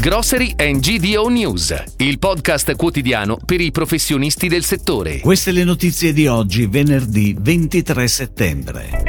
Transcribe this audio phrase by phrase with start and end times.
[0.00, 5.18] Grocery and GDO News, il podcast quotidiano per i professionisti del settore.
[5.18, 9.02] Queste le notizie di oggi, venerdì 23 settembre.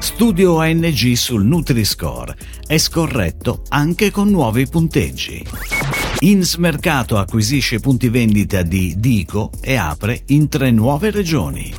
[0.00, 2.36] Studio ONG sul Nutri-Score
[2.66, 5.46] è scorretto anche con nuovi punteggi.
[6.18, 11.72] Ins Mercato acquisisce punti vendita di Dico e apre in tre nuove regioni.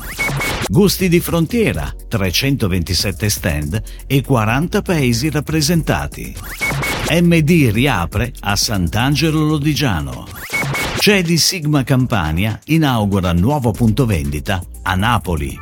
[0.69, 6.33] Gusti di frontiera, 327 stand e 40 paesi rappresentati.
[7.05, 10.25] MD riapre a Sant'Angelo Lodigiano.
[10.97, 15.59] Cedi Sigma Campania inaugura nuovo punto vendita a Napoli.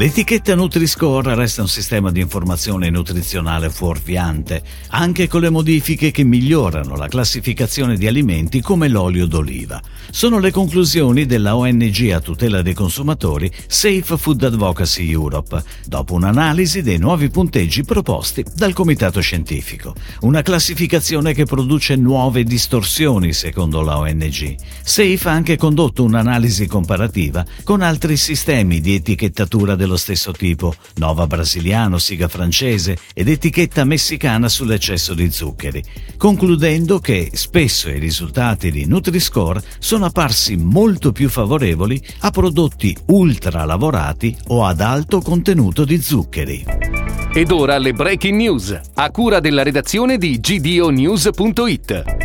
[0.00, 6.96] L'etichetta Nutri-Score resta un sistema di informazione nutrizionale fuorviante, anche con le modifiche che migliorano
[6.96, 9.78] la classificazione di alimenti come l'olio d'oliva.
[10.10, 16.80] Sono le conclusioni della ONG a tutela dei consumatori Safe Food Advocacy Europe, dopo un'analisi
[16.80, 19.94] dei nuovi punteggi proposti dal comitato scientifico.
[20.20, 24.54] Una classificazione che produce nuove distorsioni, secondo la ONG.
[24.82, 31.26] Safe ha anche condotto un'analisi comparativa con altri sistemi di etichettatura dello stesso tipo, Nova
[31.26, 35.82] Brasiliano, Siga francese ed etichetta messicana sull'eccesso di zuccheri,
[36.16, 43.64] concludendo che spesso i risultati di Nutri-Score sono apparsi molto più favorevoli a prodotti ultra
[43.64, 46.64] lavorati o ad alto contenuto di zuccheri.
[47.32, 52.19] Ed ora le breaking news, a cura della redazione di gdonews.it.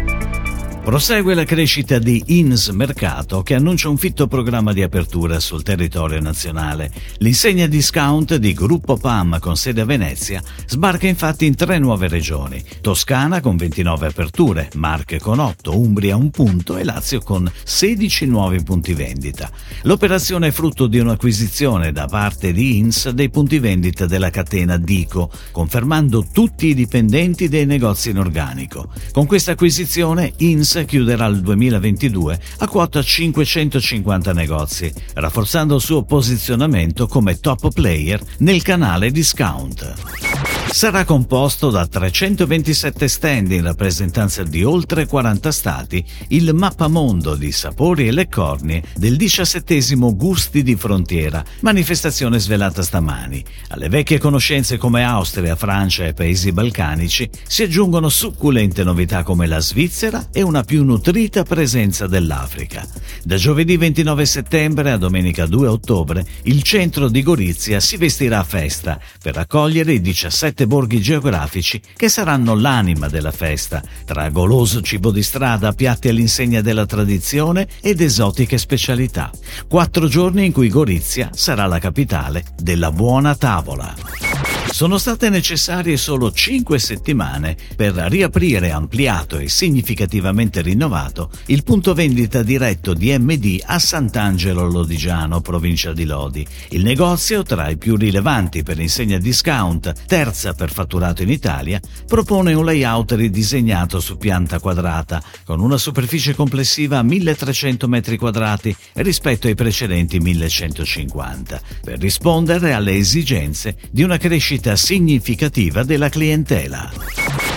[0.86, 6.22] Prosegue la crescita di Ins Mercato che annuncia un fitto programma di apertura sul territorio
[6.22, 6.92] nazionale.
[7.18, 12.64] L'insegna discount di Gruppo PAM con sede a Venezia sbarca infatti in tre nuove regioni:
[12.82, 18.62] Toscana con 29 aperture, Marche con 8, Umbria un punto e Lazio con 16 nuovi
[18.62, 19.50] punti vendita.
[19.82, 25.32] L'operazione è frutto di un'acquisizione da parte di Ins dei punti vendita della catena Dico,
[25.50, 28.90] confermando tutti i dipendenti dei negozi in organico.
[29.12, 37.08] Con questa acquisizione Ins chiuderà il 2022 a quota 550 negozi, rafforzando il suo posizionamento
[37.08, 40.35] come top player nel canale discount
[40.72, 48.08] sarà composto da 327 stand in rappresentanza di oltre 40 stati, il mappamondo di sapori
[48.08, 49.84] e le cornie del 17
[50.16, 53.44] Gusti di Frontiera, manifestazione svelata stamani.
[53.70, 59.60] Alle vecchie conoscenze come Austria, Francia e paesi balcanici si aggiungono succulente novità come la
[59.60, 62.88] Svizzera e una più nutrita presenza dell'Africa.
[63.24, 68.44] Da giovedì 29 settembre a domenica 2 ottobre il centro di Gorizia si vestirà a
[68.44, 75.12] festa per accogliere i 17 borghi geografici che saranno l'anima della festa, tra goloso cibo
[75.12, 79.30] di strada, piatti all'insegna della tradizione ed esotiche specialità.
[79.68, 84.25] Quattro giorni in cui Gorizia sarà la capitale della buona tavola.
[84.72, 92.44] Sono state necessarie solo 5 settimane per riaprire ampliato e significativamente rinnovato il punto vendita
[92.44, 96.46] diretto di MD a Sant'Angelo Lodigiano, provincia di Lodi.
[96.70, 102.54] Il negozio, tra i più rilevanti per insegna discount, terza per fatturato in Italia, propone
[102.54, 109.56] un layout ridisegnato su pianta quadrata, con una superficie complessiva a 1300 m2 rispetto ai
[109.56, 116.90] precedenti 1150, per rispondere alle esigenze di una crescita crescita significativa della clientela.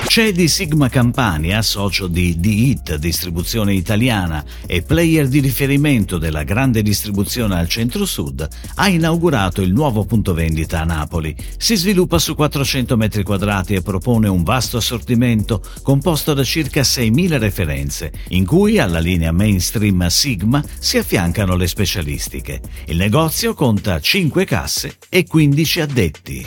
[0.09, 6.82] C'è di Sigma Campania, socio di D-Hit Distribuzione Italiana e player di riferimento della grande
[6.82, 11.37] distribuzione al centro-sud, ha inaugurato il nuovo punto vendita a Napoli.
[11.58, 17.38] Si sviluppa su 400 metri quadrati e propone un vasto assortimento composto da circa 6.000
[17.38, 22.62] referenze, in cui alla linea mainstream Sigma si affiancano le specialistiche.
[22.87, 26.47] Il negozio conta 5 casse e 15 addetti.